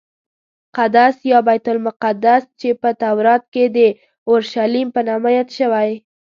قدس 0.77 1.15
یا 1.31 1.39
بیت 1.47 1.65
المقدس 1.73 2.43
چې 2.59 2.69
په 2.81 2.89
تورات 3.01 3.43
کې 3.53 3.63
د 3.75 3.77
اورشلیم 4.29 4.87
په 4.95 5.01
نامه 5.07 5.29
یاد 5.37 5.49
شوی. 5.57 5.91